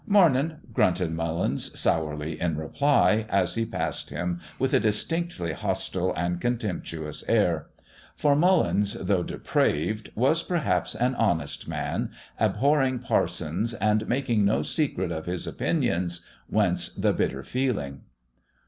[0.07, 6.41] "Mornin'!" grunted Mullins sourly in reply, as he passed him with a distinctly hostile and
[6.41, 7.67] contemptuous air.
[8.15, 10.09] For Mullins, though depraved,
[10.47, 12.09] perhaps, was an honest man,
[12.39, 18.01] abhorring parsons and making no secret of his opinions whence the bitter feeling.